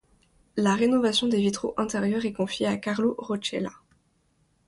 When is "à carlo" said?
2.65-3.13